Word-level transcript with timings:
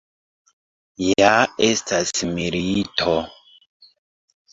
Ja 1.07 1.27
estas 1.67 2.13
milito! 2.39 3.13